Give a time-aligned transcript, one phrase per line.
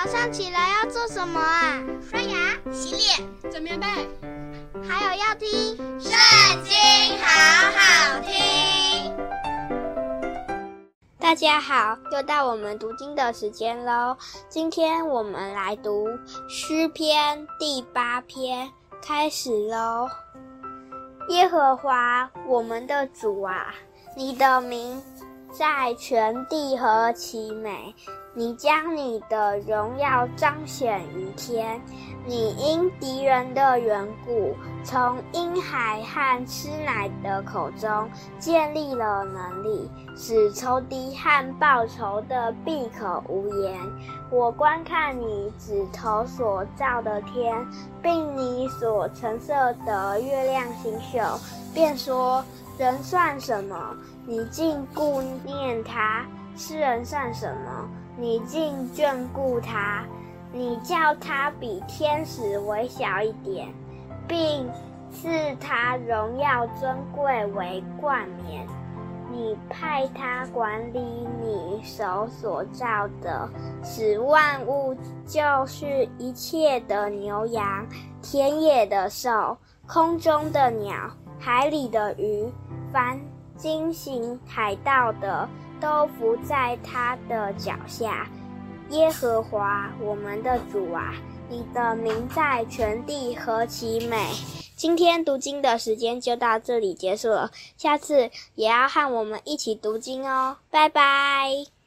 [0.00, 1.82] 早上起来要做什么啊？
[2.08, 3.86] 刷牙、洗脸、整棉被，
[4.88, 6.12] 还有要听《圣
[6.62, 6.72] 经》，
[7.20, 9.12] 好好听。
[11.18, 14.16] 大家好，又到我们读经的时间喽。
[14.48, 16.06] 今天我们来读
[16.48, 18.70] 诗篇第八篇，
[19.04, 20.08] 开始喽。
[21.28, 23.74] 耶和华，我们的主啊，
[24.16, 25.02] 你的名
[25.58, 27.92] 在全地何其美！
[28.32, 31.82] 你将你的荣耀彰显于天，
[32.24, 34.54] 你因敌人的缘故，
[34.84, 38.08] 从婴孩和吃奶的口中
[38.38, 43.80] 建立了能力，使仇敌和报仇的闭口无言。
[44.30, 47.66] 我观看你指头所造的天，
[48.00, 51.18] 并你所陈设的月亮星宿，
[51.74, 52.44] 便说：
[52.78, 53.76] 人算什么？
[54.24, 56.24] 你竟顾念他；
[56.56, 57.88] 世人算什么？
[58.16, 60.04] 你竟眷顾他，
[60.52, 63.68] 你叫他比天使微小一点，
[64.28, 64.70] 并
[65.10, 65.28] 赐
[65.60, 68.64] 他荣耀尊贵为冠冕。
[69.30, 73.48] 你派他管理你手所造的，
[73.82, 77.86] 使万物，就是一切的牛羊、
[78.22, 80.94] 田野的兽、空中的鸟、
[81.38, 82.52] 海里的鱼，
[82.92, 83.20] 凡
[83.56, 85.48] 经行海道的。
[85.80, 88.26] 都伏在他的脚下，
[88.90, 91.14] 耶和华我们的主啊，
[91.48, 94.16] 你的名在全地何其美！
[94.74, 101.77] 今天读经的时间就到这里结束了，下次也要和我们一起读经哦，拜拜。